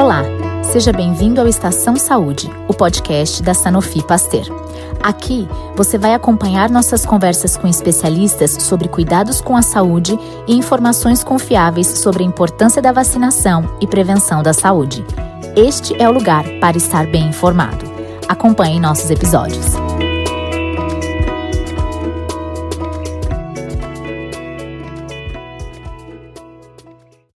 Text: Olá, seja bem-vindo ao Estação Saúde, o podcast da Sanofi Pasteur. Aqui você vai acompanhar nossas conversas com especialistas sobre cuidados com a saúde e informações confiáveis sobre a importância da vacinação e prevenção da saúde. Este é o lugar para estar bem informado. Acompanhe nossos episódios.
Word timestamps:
Olá, 0.00 0.22
seja 0.62 0.94
bem-vindo 0.94 1.42
ao 1.42 1.46
Estação 1.46 1.94
Saúde, 1.94 2.50
o 2.66 2.72
podcast 2.72 3.42
da 3.42 3.52
Sanofi 3.52 4.02
Pasteur. 4.02 4.46
Aqui 5.02 5.46
você 5.76 5.98
vai 5.98 6.14
acompanhar 6.14 6.70
nossas 6.70 7.04
conversas 7.04 7.54
com 7.54 7.66
especialistas 7.66 8.50
sobre 8.50 8.88
cuidados 8.88 9.42
com 9.42 9.54
a 9.54 9.60
saúde 9.60 10.18
e 10.48 10.56
informações 10.56 11.22
confiáveis 11.22 11.86
sobre 11.86 12.22
a 12.22 12.26
importância 12.26 12.80
da 12.80 12.92
vacinação 12.92 13.76
e 13.78 13.86
prevenção 13.86 14.42
da 14.42 14.54
saúde. 14.54 15.04
Este 15.54 15.94
é 16.02 16.08
o 16.08 16.12
lugar 16.12 16.44
para 16.60 16.78
estar 16.78 17.06
bem 17.06 17.28
informado. 17.28 17.84
Acompanhe 18.26 18.80
nossos 18.80 19.10
episódios. 19.10 19.79